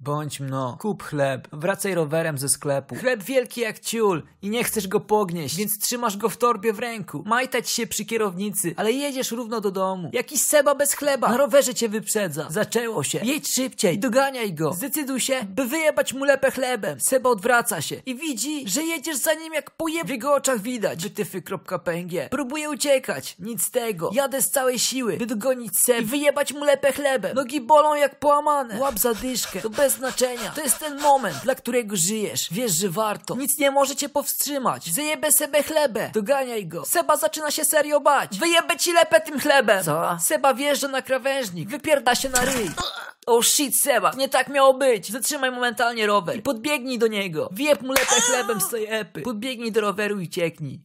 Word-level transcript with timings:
Bądź 0.00 0.40
mno, 0.40 0.76
kup 0.80 1.02
chleb, 1.02 1.48
wracaj 1.52 1.94
rowerem 1.94 2.38
ze 2.38 2.48
sklepu. 2.48 2.94
Chleb 2.94 3.22
wielki 3.22 3.60
jak 3.60 3.80
ciul 3.80 4.22
i 4.42 4.50
nie 4.50 4.64
chcesz 4.64 4.88
go 4.88 5.00
pognieść, 5.00 5.56
więc 5.56 5.78
trzymasz 5.78 6.16
go 6.16 6.28
w 6.28 6.36
torbie 6.36 6.72
w 6.72 6.78
ręku. 6.78 7.22
Majtać 7.26 7.70
się 7.70 7.86
przy 7.86 8.04
kierownicy, 8.04 8.74
ale 8.76 8.92
jedziesz 8.92 9.30
równo 9.30 9.60
do 9.60 9.70
domu. 9.70 10.10
Jakiś 10.12 10.40
Seba 10.42 10.74
bez 10.74 10.94
chleba, 10.94 11.28
na 11.28 11.36
rowerze 11.36 11.74
cię 11.74 11.88
wyprzedza. 11.88 12.46
Zaczęło 12.50 13.02
się. 13.02 13.20
Jedź 13.22 13.54
szybciej, 13.54 13.98
doganiaj 13.98 14.54
go. 14.54 14.72
Zdecyduj 14.72 15.20
się, 15.20 15.34
by 15.44 15.64
wyjebać 15.64 16.12
mu 16.12 16.24
lepę 16.24 16.50
chlebem. 16.50 17.00
Seba 17.00 17.30
odwraca 17.30 17.82
się 17.82 17.96
i 18.06 18.14
widzi, 18.14 18.68
że 18.68 18.82
jedziesz 18.82 19.16
za 19.16 19.34
nim 19.34 19.54
jak 19.54 19.70
pojeb... 19.70 20.06
W 20.06 20.10
jego 20.10 20.34
oczach 20.34 20.60
widać. 20.60 21.02
Wytyfy.png. 21.02 22.28
Próbuje 22.30 22.70
uciekać, 22.70 23.36
nic 23.38 23.62
z 23.62 23.70
tego. 23.70 24.10
Jadę 24.12 24.42
z 24.42 24.50
całej 24.50 24.78
siły, 24.78 25.16
by 25.16 25.26
dogonić 25.26 25.78
Seb 25.78 26.02
i 26.02 26.04
wyjebać 26.04 26.52
mu 26.52 26.64
lepę 26.64 26.92
chlebem. 26.92 27.34
Nogi 27.36 27.60
bolą 27.60 27.94
jak 27.94 28.18
połamane. 28.18 28.80
Łap 28.80 28.98
zadyszkę, 28.98 29.60
to 29.60 29.70
bez 29.70 29.85
znaczenia. 29.90 30.50
To 30.54 30.60
jest 30.60 30.78
ten 30.78 31.00
moment, 31.00 31.36
dla 31.44 31.54
którego 31.54 31.96
żyjesz. 31.96 32.48
Wiesz, 32.50 32.72
że 32.72 32.88
warto. 32.88 33.34
Nic 33.36 33.58
nie 33.58 33.70
może 33.70 33.96
cię 33.96 34.08
powstrzymać. 34.08 34.94
Zajebę 34.94 35.32
Sebę 35.32 35.62
chlebę. 35.62 36.10
Doganiaj 36.14 36.66
go. 36.66 36.84
Seba 36.84 37.16
zaczyna 37.16 37.50
się 37.50 37.64
serio 37.64 38.00
bać. 38.00 38.38
Wyjebę 38.38 38.76
ci 38.76 38.92
lepę 38.92 39.20
tym 39.20 39.40
chlebem. 39.40 39.84
Co? 39.84 40.18
Seba 40.20 40.54
wjeżdża 40.54 40.88
na 40.88 41.02
krawężnik. 41.02 41.68
Wypierda 41.68 42.14
się 42.14 42.28
na 42.28 42.40
ryj. 42.40 42.70
Oh 43.26 43.42
shit, 43.42 43.76
Seba, 43.80 44.12
nie 44.16 44.28
tak 44.28 44.48
miało 44.48 44.74
być. 44.74 45.12
Zatrzymaj 45.12 45.50
momentalnie 45.50 46.06
rower 46.06 46.36
i 46.36 46.42
podbiegnij 46.42 46.98
do 46.98 47.06
niego. 47.06 47.48
Wjeb 47.52 47.82
mu 47.82 47.92
lepę 47.92 48.20
chlebem 48.20 48.60
z 48.60 48.68
tej 48.68 48.86
epy. 48.88 49.22
Podbiegnij 49.22 49.72
do 49.72 49.80
roweru 49.80 50.20
i 50.20 50.28
cieknij. 50.28 50.80